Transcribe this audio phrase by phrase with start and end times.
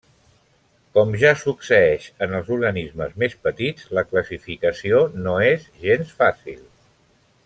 [0.97, 6.59] Com ja succeeix en els organismes més petits la classificació no és gens fàcil.